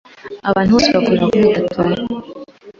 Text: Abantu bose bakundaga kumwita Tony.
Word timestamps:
Abantu 0.49 0.71
bose 0.75 0.89
bakundaga 0.95 1.29
kumwita 1.31 1.63
Tony. 1.73 1.95